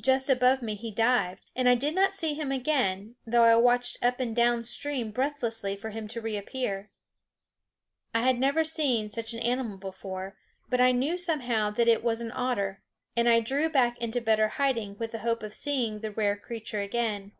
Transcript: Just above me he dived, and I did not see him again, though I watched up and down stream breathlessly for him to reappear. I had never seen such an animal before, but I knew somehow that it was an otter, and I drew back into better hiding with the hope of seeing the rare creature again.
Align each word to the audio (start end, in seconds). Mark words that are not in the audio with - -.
Just 0.00 0.28
above 0.28 0.60
me 0.60 0.74
he 0.74 0.90
dived, 0.90 1.46
and 1.54 1.68
I 1.68 1.76
did 1.76 1.94
not 1.94 2.16
see 2.16 2.34
him 2.34 2.50
again, 2.50 3.14
though 3.24 3.44
I 3.44 3.54
watched 3.54 3.96
up 4.02 4.18
and 4.18 4.34
down 4.34 4.64
stream 4.64 5.12
breathlessly 5.12 5.76
for 5.76 5.90
him 5.90 6.08
to 6.08 6.20
reappear. 6.20 6.90
I 8.12 8.22
had 8.22 8.40
never 8.40 8.64
seen 8.64 9.08
such 9.08 9.32
an 9.32 9.38
animal 9.38 9.76
before, 9.78 10.36
but 10.68 10.80
I 10.80 10.90
knew 10.90 11.16
somehow 11.16 11.70
that 11.70 11.86
it 11.86 12.02
was 12.02 12.20
an 12.20 12.32
otter, 12.32 12.82
and 13.16 13.28
I 13.28 13.38
drew 13.38 13.68
back 13.70 13.96
into 13.98 14.20
better 14.20 14.48
hiding 14.48 14.98
with 14.98 15.12
the 15.12 15.20
hope 15.20 15.44
of 15.44 15.54
seeing 15.54 16.00
the 16.00 16.10
rare 16.10 16.34
creature 16.36 16.80
again. 16.80 17.30